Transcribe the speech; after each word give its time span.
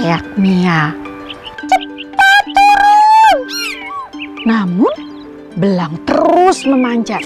teriak 0.00 0.24
Mia. 0.40 0.96
Cepat 1.68 2.44
turun! 2.56 3.38
Namun, 4.48 4.94
belang 5.60 5.92
terus 6.08 6.64
memanjat. 6.64 7.20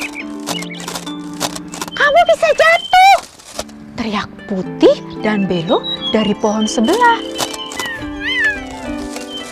Kamu 1.95 2.21
bisa 2.35 2.49
jatuh! 2.51 3.17
Teriak 3.95 4.27
putih 4.51 4.99
dan 5.23 5.47
belo 5.47 5.87
dari 6.11 6.35
pohon 6.43 6.67
sebelah. 6.67 7.23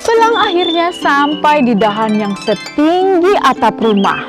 Belang 0.02 0.34
akhirnya 0.42 0.90
sampai 0.90 1.62
di 1.62 1.78
dahan 1.78 2.18
yang 2.18 2.34
setinggi 2.42 3.38
atap 3.38 3.78
rumah. 3.78 4.26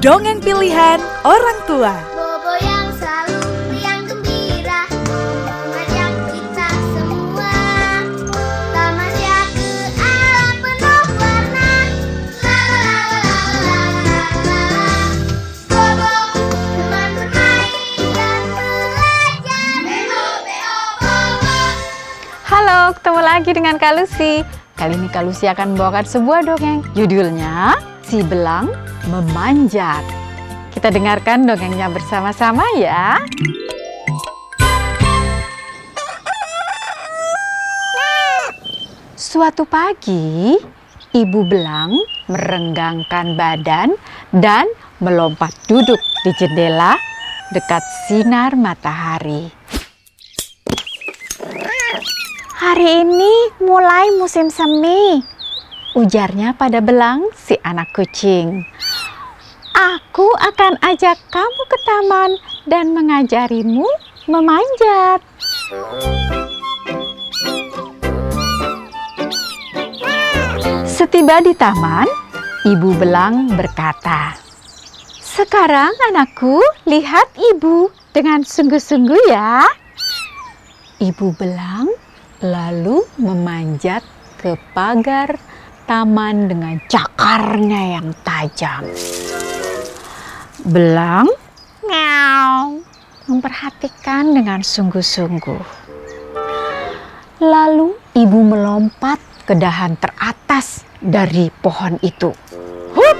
Dongeng 0.00 0.40
pilihan 0.40 0.96
orang 1.28 1.58
tua. 1.68 2.13
Dengan 23.54 23.78
Kak 23.78 23.94
Lucy. 23.94 24.42
Kali 24.74 24.98
ini 24.98 25.06
Kak 25.06 25.22
Lucy 25.22 25.46
akan 25.46 25.78
membawakan 25.78 26.02
sebuah 26.02 26.42
dongeng. 26.42 26.82
Judulnya 26.98 27.78
Si 28.02 28.20
Belang 28.26 28.74
Memanjat. 29.06 30.02
Kita 30.74 30.90
dengarkan 30.90 31.46
dongengnya 31.46 31.86
bersama-sama 31.86 32.66
ya. 32.74 33.22
Suatu 39.14 39.62
pagi, 39.62 40.58
Ibu 41.14 41.40
Belang 41.46 41.94
merenggangkan 42.26 43.38
badan 43.38 43.94
dan 44.34 44.66
melompat 44.98 45.54
duduk 45.70 45.98
di 46.26 46.30
jendela 46.42 46.98
dekat 47.54 47.82
sinar 48.10 48.58
matahari. 48.58 49.63
Hari 52.64 53.04
ini 53.04 53.60
mulai 53.60 54.08
musim 54.16 54.48
semi, 54.48 55.20
ujarnya 55.92 56.56
pada 56.56 56.80
Belang 56.80 57.28
si 57.36 57.60
anak 57.60 57.92
kucing. 57.92 58.64
Aku 59.76 60.24
akan 60.32 60.80
ajak 60.80 61.20
kamu 61.28 61.62
ke 61.68 61.78
taman 61.84 62.30
dan 62.64 62.96
mengajarimu 62.96 63.84
memanjat. 64.32 65.20
Setiba 70.88 71.44
di 71.44 71.52
taman, 71.52 72.08
Ibu 72.64 72.96
Belang 72.96 73.52
berkata, 73.60 74.40
"Sekarang 75.20 75.92
anakku, 76.08 76.64
lihat 76.88 77.28
ibu 77.52 77.92
dengan 78.16 78.40
sungguh-sungguh 78.40 79.28
ya." 79.28 79.68
Ibu 81.04 81.36
Belang 81.36 81.92
lalu 82.42 83.06
memanjat 83.20 84.02
ke 84.40 84.58
pagar 84.74 85.38
taman 85.84 86.48
dengan 86.48 86.80
cakarnya 86.88 88.00
yang 88.00 88.08
tajam. 88.24 88.88
Belang 90.64 91.28
meow, 91.84 92.80
memperhatikan 93.28 94.32
dengan 94.32 94.64
sungguh-sungguh. 94.64 95.84
Lalu 97.44 97.92
ibu 98.16 98.40
melompat 98.40 99.20
ke 99.44 99.52
dahan 99.52 100.00
teratas 100.00 100.88
dari 101.04 101.52
pohon 101.52 102.00
itu. 102.00 102.32
Hup! 102.96 103.18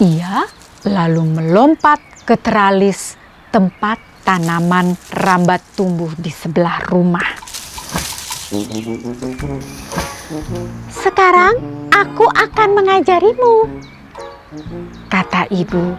Ia 0.00 0.48
lalu 0.88 1.28
melompat 1.28 2.00
ke 2.24 2.40
teralis 2.40 3.20
tempat 3.52 4.00
tanaman 4.24 4.96
rambat 5.12 5.60
tumbuh 5.76 6.16
di 6.16 6.32
sebelah 6.32 6.80
rumah. 6.88 7.49
Sekarang 10.90 11.54
aku 11.94 12.26
akan 12.26 12.68
mengajarimu, 12.82 13.70
kata 15.06 15.46
ibu. 15.54 15.94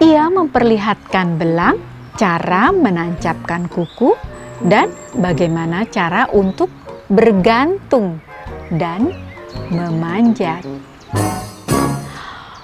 Ia 0.00 0.32
memperlihatkan 0.32 1.36
belang 1.36 1.76
cara 2.16 2.72
menancapkan 2.72 3.68
kuku 3.68 4.16
dan 4.64 4.88
bagaimana 5.12 5.84
cara 5.92 6.24
untuk 6.32 6.72
bergantung 7.12 8.24
dan 8.72 9.12
memanjat. 9.68 10.64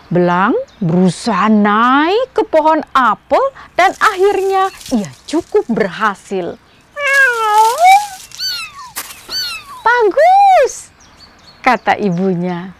Belang 0.08 0.56
berusaha 0.80 1.52
naik 1.52 2.32
ke 2.32 2.40
pohon 2.48 2.80
apel 2.96 3.52
dan 3.76 3.92
akhirnya 4.00 4.72
ia 4.96 5.12
cukup 5.28 5.68
berhasil. 5.68 6.56
Bagus, 9.86 10.90
kata 11.62 11.94
ibunya. 11.94 12.74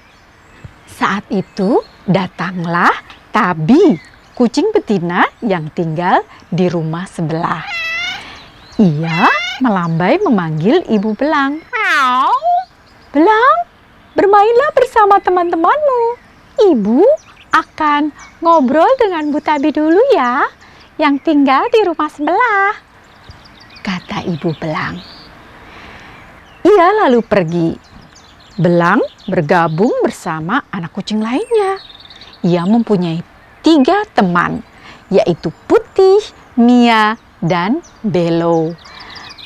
Saat 0.90 1.30
itu 1.30 1.78
datanglah 2.02 2.90
Tabi, 3.30 3.94
kucing 4.34 4.74
betina 4.74 5.22
yang 5.38 5.70
tinggal 5.70 6.26
di 6.50 6.66
rumah 6.66 7.06
sebelah. 7.06 7.62
Ia 8.82 9.30
melambai 9.62 10.18
memanggil 10.18 10.82
ibu 10.90 11.14
Belang. 11.14 11.62
Belang, 13.14 13.56
bermainlah 14.18 14.74
bersama 14.74 15.22
teman-temanmu. 15.22 16.02
Ibu 16.74 17.06
akan 17.54 18.10
ngobrol 18.42 18.90
dengan 18.98 19.30
Bu 19.30 19.38
Tabi 19.38 19.70
dulu 19.70 20.02
ya, 20.10 20.42
yang 20.98 21.22
tinggal 21.22 21.70
di 21.70 21.86
rumah 21.86 22.10
sebelah. 22.10 22.74
Kata 23.86 24.26
ibu 24.26 24.50
Belang. 24.58 25.15
Ia 26.66 27.06
lalu 27.06 27.22
pergi. 27.22 27.78
Belang 28.58 28.98
bergabung 29.30 30.02
bersama 30.02 30.66
anak 30.74 30.98
kucing 30.98 31.22
lainnya. 31.22 31.78
Ia 32.42 32.66
mempunyai 32.66 33.22
tiga 33.62 34.02
teman, 34.10 34.66
yaitu 35.06 35.54
Putih, 35.70 36.18
Mia, 36.58 37.14
dan 37.38 37.86
Belo. 38.02 38.74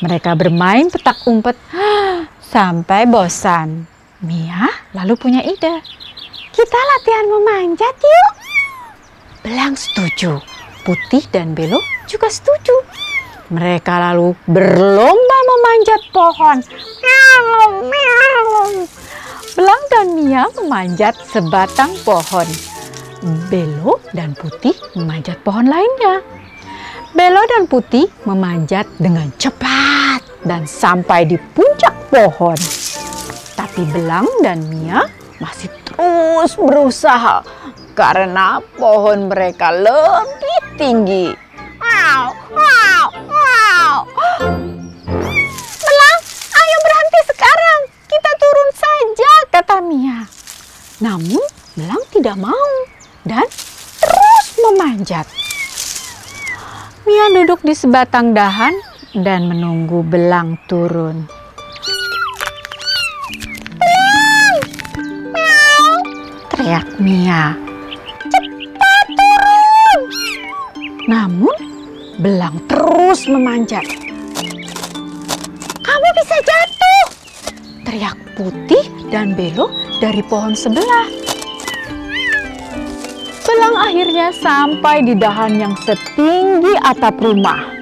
Mereka 0.00 0.32
bermain 0.32 0.88
petak 0.88 1.20
umpet 1.28 1.60
sampai 2.56 3.04
bosan. 3.04 3.84
Mia 4.25 4.72
lalu 4.97 5.12
punya 5.20 5.44
ide. 5.44 5.84
Kita 6.56 6.78
latihan 6.97 7.28
memanjat 7.28 8.00
yuk. 8.00 8.32
Belang 9.44 9.76
setuju. 9.76 10.41
Putih 10.88 11.28
dan 11.28 11.53
Belo 11.53 11.84
juga 12.09 12.32
setuju. 12.32 12.72
Mereka 13.53 13.92
lalu 14.09 14.32
berlomba 14.48 15.29
pohon. 16.20 16.60
Belang 19.56 19.82
dan 19.88 20.06
Mia 20.12 20.44
memanjat 20.60 21.16
sebatang 21.32 21.97
pohon. 22.04 22.44
Belo 23.48 24.04
dan 24.12 24.36
Putih 24.36 24.76
memanjat 25.00 25.41
pohon 25.41 25.64
lainnya. 25.64 26.20
Belo 27.16 27.41
dan 27.48 27.64
Putih 27.64 28.04
memanjat 28.28 28.84
dengan 29.00 29.32
cepat 29.41 30.20
dan 30.44 30.69
sampai 30.69 31.25
di 31.25 31.41
puncak 31.56 31.97
pohon. 32.12 32.56
Tapi 33.56 33.88
Belang 33.88 34.28
dan 34.44 34.60
Mia 34.69 35.09
masih 35.41 35.72
terus 35.88 36.53
berusaha 36.60 37.41
karena 37.97 38.60
pohon 38.76 39.32
mereka 39.32 39.72
lebih 39.72 40.60
tinggi. 40.77 41.33
Wow, 41.80 42.36
wow. 42.53 42.99
Namun 51.00 51.42
Belang 51.78 52.02
tidak 52.10 52.34
mau 52.34 52.70
dan 53.22 53.47
terus 54.02 54.47
memanjat. 54.58 55.22
Mia 57.06 57.26
duduk 57.30 57.62
di 57.62 57.78
sebatang 57.78 58.34
dahan 58.34 58.74
dan 59.14 59.47
menunggu 59.47 60.02
belang 60.02 60.58
turun. 60.66 61.30
Belang! 63.78 64.56
Meow! 65.30 65.91
Teriak 66.50 66.88
Mia. 66.98 67.54
Cepat 68.26 69.06
turun! 69.14 70.00
Namun, 71.06 71.56
belang 72.18 72.58
terus 72.66 73.30
memanjat. 73.30 73.86
Kamu 75.86 76.08
bisa 76.18 76.36
jatuh! 76.42 77.04
Teriak 77.86 78.18
putih 78.34 78.84
dan 79.14 79.38
belo 79.38 79.90
dari 80.00 80.24
pohon 80.24 80.56
sebelah. 80.56 81.06
Belang 83.44 83.76
akhirnya 83.76 84.32
sampai 84.32 85.04
di 85.04 85.12
dahan 85.12 85.60
yang 85.60 85.76
setinggi 85.76 86.72
atap 86.80 87.20
rumah. 87.20 87.76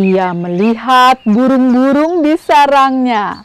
Ia 0.00 0.32
melihat 0.32 1.20
burung-burung 1.28 2.24
di 2.24 2.32
sarangnya 2.40 3.44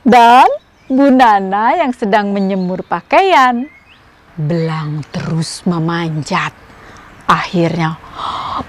dan 0.00 0.48
Bu 0.88 1.12
Nana 1.12 1.76
yang 1.76 1.92
sedang 1.92 2.32
menyemur 2.32 2.80
pakaian. 2.88 3.68
Belang 4.40 5.04
terus 5.12 5.68
memanjat. 5.68 6.56
Akhirnya, 7.28 8.00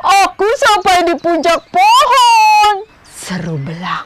aku 0.04 0.48
sampai 0.60 1.08
di 1.08 1.16
puncak 1.16 1.64
pohon, 1.72 2.86
seru 3.08 3.56
belang. 3.56 4.06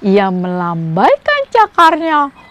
Ia 0.00 0.30
melambaikan 0.30 1.40
cakarnya. 1.50 2.45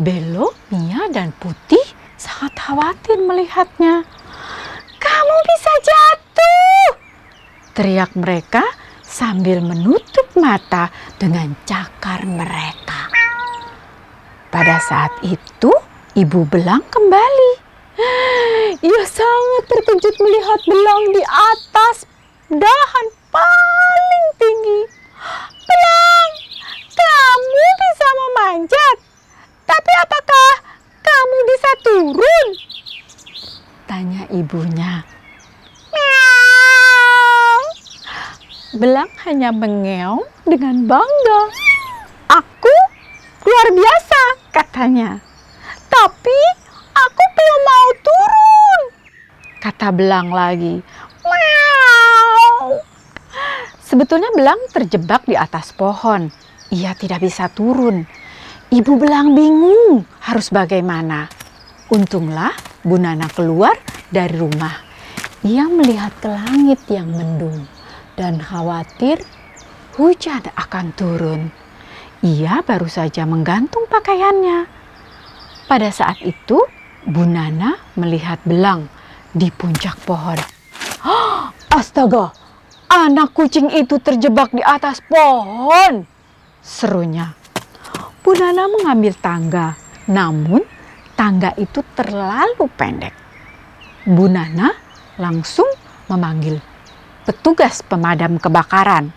Belo, 0.00 0.56
Mia, 0.72 1.12
dan 1.12 1.28
Putih 1.36 1.84
sangat 2.16 2.56
khawatir 2.56 3.20
melihatnya. 3.20 4.00
Kamu 4.96 5.36
bisa 5.44 5.72
jatuh! 5.84 6.88
Teriak 7.76 8.16
mereka 8.16 8.64
sambil 9.04 9.60
menutup 9.60 10.24
mata 10.40 10.88
dengan 11.20 11.52
cakar 11.68 12.24
mereka. 12.24 13.12
Pada 14.48 14.80
saat 14.80 15.12
itu, 15.20 15.68
ibu 16.16 16.48
belang 16.48 16.80
kembali. 16.88 17.52
Ia 18.80 19.02
sangat 19.04 19.64
terkejut 19.68 20.16
melihat 20.16 20.60
belang 20.64 21.02
di 21.12 21.22
atas 21.26 22.08
dahan 22.48 23.06
paling 23.28 24.26
tinggi. 24.40 24.80
Belang, 25.68 26.30
kamu 26.96 27.66
bisa 27.76 28.08
memanjat, 28.10 28.96
tapi 29.68 29.92
apakah 30.02 30.50
kamu 31.04 31.36
bisa 31.46 31.70
turun? 31.84 32.46
Tanya 33.90 34.22
ibunya. 34.30 35.02
Meow. 35.90 37.58
Belang 38.78 39.10
hanya 39.26 39.50
mengeong 39.50 40.22
dengan 40.46 40.86
bangga. 40.86 41.42
Aku 42.30 42.76
luar 43.42 43.68
biasa, 43.74 44.22
katanya. 44.54 45.18
Tapi 45.90 46.38
aku 46.94 47.22
belum 47.34 47.60
mau 47.66 47.88
turun. 47.98 48.82
Kata 49.58 49.90
belang 49.90 50.30
lagi. 50.30 50.78
Meow. 51.26 52.78
Sebetulnya 53.82 54.30
belang 54.38 54.70
terjebak 54.70 55.26
di 55.26 55.34
atas 55.34 55.74
pohon. 55.74 56.30
Ia 56.70 56.94
tidak 56.94 57.26
bisa 57.26 57.50
turun. 57.50 58.06
Ibu 58.70 58.92
belang 59.02 59.34
bingung 59.34 60.06
harus 60.22 60.46
bagaimana. 60.54 61.26
Untunglah 61.90 62.69
Bu 62.80 62.96
Nana 62.96 63.28
keluar 63.28 63.76
dari 64.08 64.40
rumah. 64.40 64.72
Ia 65.44 65.68
melihat 65.68 66.16
ke 66.20 66.28
langit 66.28 66.80
yang 66.88 67.12
mendung 67.12 67.68
dan 68.16 68.40
khawatir 68.40 69.20
hujan 70.00 70.40
akan 70.56 70.92
turun. 70.96 71.52
Ia 72.24 72.64
baru 72.64 72.88
saja 72.88 73.28
menggantung 73.28 73.84
pakaiannya. 73.88 74.68
Pada 75.68 75.88
saat 75.92 76.20
itu, 76.24 76.60
Bu 77.04 77.24
Nana 77.28 77.76
melihat 77.96 78.40
belang 78.48 78.88
di 79.32 79.52
puncak 79.52 80.00
pohon. 80.04 80.36
"Hah, 81.04 81.52
Astaga, 81.80 82.32
anak 82.90 83.32
kucing 83.36 83.70
itu 83.70 84.00
terjebak 84.02 84.50
di 84.50 84.60
atas 84.64 84.98
pohon. 85.06 86.04
Serunya. 86.60 87.32
Bu 88.20 88.36
Nana 88.36 88.68
mengambil 88.68 89.16
tangga, 89.16 89.78
namun 90.10 90.60
tangga 91.20 91.52
itu 91.60 91.84
terlalu 91.92 92.64
pendek. 92.80 93.12
Bu 94.08 94.24
Nana 94.24 94.72
langsung 95.20 95.68
memanggil 96.08 96.56
petugas 97.28 97.84
pemadam 97.84 98.40
kebakaran. 98.40 99.12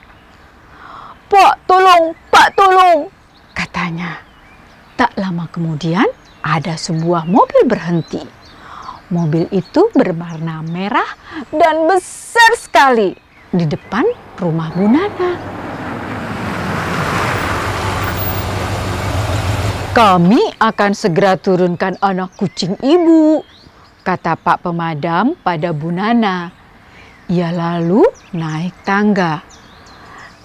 Pak, 1.32 1.64
tolong, 1.64 2.12
Pak, 2.28 2.60
tolong, 2.60 3.08
katanya. 3.56 4.20
Tak 5.00 5.16
lama 5.16 5.48
kemudian 5.48 6.04
ada 6.44 6.76
sebuah 6.76 7.24
mobil 7.24 7.72
berhenti. 7.72 8.20
Mobil 9.08 9.48
itu 9.56 9.88
berwarna 9.96 10.60
merah 10.60 11.08
dan 11.56 11.88
besar 11.88 12.52
sekali 12.60 13.16
di 13.48 13.64
depan 13.64 14.04
rumah 14.44 14.76
Bu 14.76 14.92
Nana. 14.92 15.63
Kami 19.94 20.58
akan 20.58 20.98
segera 20.98 21.38
turunkan 21.38 22.02
anak 22.02 22.34
kucing 22.34 22.74
ibu, 22.82 23.46
kata 24.02 24.34
Pak 24.34 24.66
Pemadam 24.66 25.38
pada 25.38 25.70
Bu 25.70 25.94
Nana. 25.94 26.50
Ia 27.30 27.54
lalu 27.54 28.02
naik 28.34 28.74
tangga. 28.82 29.46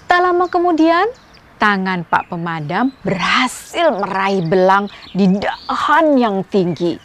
Tak 0.05 0.21
lama 0.21 0.45
kemudian, 0.53 1.09
tangan 1.57 2.05
Pak 2.05 2.29
Pemadam 2.29 2.93
berhasil 3.01 3.89
meraih 3.89 4.45
belang 4.45 4.85
di 5.17 5.25
dahan 5.25 6.13
yang 6.13 6.45
tinggi. 6.45 7.01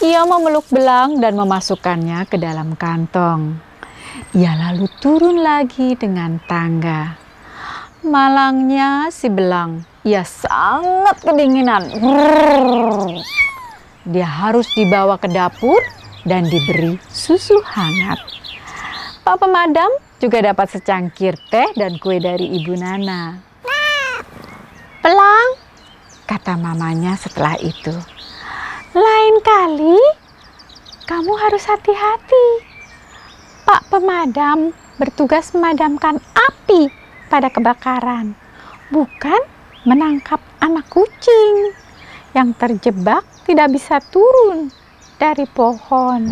Ia 0.00 0.24
memeluk 0.24 0.64
belang 0.72 1.20
dan 1.20 1.36
memasukkannya 1.36 2.24
ke 2.24 2.40
dalam 2.40 2.72
kantong. 2.72 3.60
Ia 4.32 4.56
lalu 4.56 4.88
turun 4.96 5.44
lagi 5.44 5.92
dengan 5.92 6.40
tangga. 6.48 7.19
Malangnya 8.00 9.12
si 9.12 9.28
belang, 9.28 9.84
ia 10.08 10.24
sangat 10.24 11.20
kedinginan. 11.20 11.84
Dia 14.08 14.24
harus 14.24 14.64
dibawa 14.72 15.20
ke 15.20 15.28
dapur 15.28 15.76
dan 16.24 16.48
diberi 16.48 16.96
susu 17.12 17.60
hangat. 17.60 18.16
Pak 19.20 19.36
pemadam 19.36 19.92
juga 20.16 20.40
dapat 20.40 20.72
secangkir 20.72 21.36
teh 21.52 21.76
dan 21.76 22.00
kue 22.00 22.16
dari 22.16 22.48
Ibu 22.64 22.72
Nana. 22.80 23.36
Pelang, 25.04 25.48
kata 26.24 26.56
mamanya 26.56 27.20
setelah 27.20 27.60
itu. 27.60 27.92
Lain 28.96 29.36
kali, 29.44 30.00
kamu 31.04 31.36
harus 31.36 31.68
hati-hati. 31.68 32.48
Pak 33.68 33.92
pemadam 33.92 34.72
bertugas 34.96 35.52
memadamkan 35.52 36.16
api 36.32 36.88
pada 37.30 37.46
kebakaran, 37.46 38.34
bukan 38.90 39.38
menangkap 39.86 40.42
anak 40.58 40.90
kucing 40.90 41.70
yang 42.34 42.50
terjebak 42.58 43.22
tidak 43.46 43.70
bisa 43.70 44.02
turun 44.10 44.74
dari 45.14 45.46
pohon. 45.46 46.26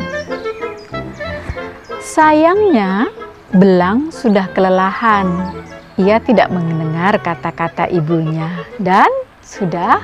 Sayangnya, 2.02 3.06
belang 3.54 4.10
sudah 4.10 4.50
kelelahan. 4.50 5.54
Ia 5.98 6.18
tidak 6.18 6.50
mendengar 6.50 7.18
kata-kata 7.22 7.86
ibunya 7.90 8.66
dan 8.78 9.10
sudah 9.42 10.02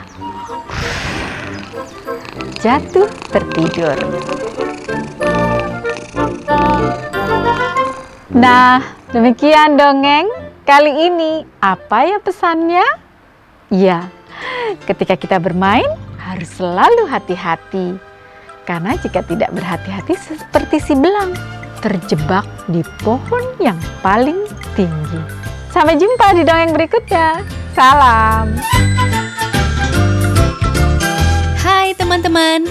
jatuh 2.63 3.07
tertidur. 3.31 3.95
Nah, 8.35 8.83
demikian 9.15 9.79
dongeng 9.79 10.44
kali 10.65 11.13
ini. 11.13 11.45
Apa 11.61 12.09
ya 12.09 12.19
pesannya? 12.19 12.85
Ya, 13.69 14.09
ketika 14.89 15.15
kita 15.15 15.37
bermain 15.37 15.89
harus 16.19 16.51
selalu 16.57 17.05
hati-hati. 17.09 17.97
Karena 18.65 18.97
jika 18.97 19.21
tidak 19.21 19.53
berhati-hati 19.53 20.17
seperti 20.17 20.81
si 20.81 20.97
belang, 20.97 21.37
terjebak 21.85 22.49
di 22.73 22.81
pohon 23.05 23.45
yang 23.61 23.77
paling 24.01 24.49
tinggi. 24.73 25.21
Sampai 25.69 26.01
jumpa 26.01 26.33
di 26.33 26.43
dongeng 26.49 26.73
berikutnya. 26.73 27.45
Salam. 27.77 28.57
Hai 31.61 31.93
teman-teman, 31.93 32.65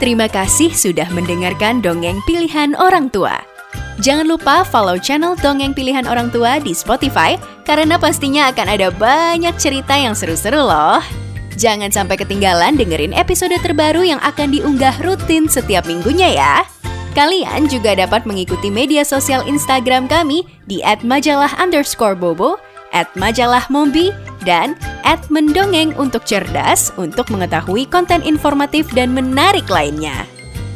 terima 0.00 0.32
kasih 0.32 0.72
sudah 0.72 1.08
mendengarkan 1.12 1.84
dongeng 1.84 2.24
pilihan 2.24 2.72
orang 2.80 3.12
tua. 3.12 3.53
Jangan 4.02 4.26
lupa 4.26 4.66
follow 4.66 4.98
channel 4.98 5.38
Dongeng 5.38 5.70
Pilihan 5.70 6.10
Orang 6.10 6.34
Tua 6.34 6.58
di 6.58 6.74
Spotify 6.74 7.38
karena 7.62 7.94
pastinya 7.94 8.50
akan 8.50 8.66
ada 8.66 8.88
banyak 8.90 9.54
cerita 9.54 9.94
yang 9.94 10.18
seru-seru 10.18 10.58
loh. 10.58 10.98
Jangan 11.54 11.94
sampai 11.94 12.18
ketinggalan 12.18 12.74
dengerin 12.74 13.14
episode 13.14 13.54
terbaru 13.62 14.02
yang 14.02 14.18
akan 14.26 14.50
diunggah 14.50 14.98
rutin 15.06 15.46
setiap 15.46 15.86
minggunya 15.86 16.34
ya. 16.34 16.54
Kalian 17.14 17.70
juga 17.70 17.94
dapat 17.94 18.26
mengikuti 18.26 18.66
media 18.74 19.06
sosial 19.06 19.46
Instagram 19.46 20.10
kami 20.10 20.42
di 20.66 20.82
@majalah 21.06 21.54
underscore 21.62 22.18
bobo, 22.18 22.58
majalah 23.14 23.62
mombi, 23.70 24.10
dan 24.42 24.74
mendongeng 25.30 25.94
untuk 25.94 26.26
cerdas 26.26 26.90
untuk 26.98 27.30
mengetahui 27.30 27.86
konten 27.86 28.18
informatif 28.26 28.90
dan 28.90 29.14
menarik 29.14 29.70
lainnya. 29.70 30.26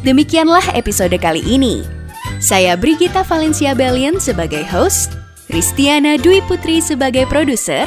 Demikianlah 0.06 0.62
episode 0.78 1.18
kali 1.18 1.42
ini. 1.42 1.98
Saya 2.38 2.78
Brigita 2.78 3.26
Valencia 3.26 3.75
Belian 3.75 4.23
sebagai 4.23 4.62
host, 4.71 5.18
Kristiana 5.50 6.14
Dwi 6.14 6.38
Putri 6.47 6.78
sebagai 6.78 7.26
produser, 7.26 7.83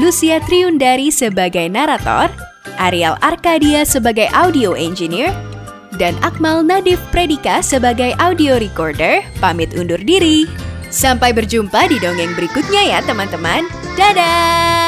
Lucia 0.00 0.40
Triundari 0.48 1.12
sebagai 1.12 1.68
narator, 1.68 2.32
Ariel 2.80 3.20
Arkadia 3.20 3.84
sebagai 3.84 4.24
audio 4.32 4.72
engineer, 4.72 5.36
dan 6.00 6.16
Akmal 6.24 6.64
Nadif 6.64 6.96
Predika 7.12 7.60
sebagai 7.60 8.16
audio 8.16 8.56
recorder 8.56 9.20
pamit 9.36 9.76
undur 9.76 10.00
diri. 10.00 10.48
Sampai 10.88 11.36
berjumpa 11.36 11.92
di 11.92 12.00
dongeng 12.00 12.32
berikutnya 12.32 12.96
ya 12.96 12.98
teman-teman. 13.04 13.68
Dadah! 14.00 14.79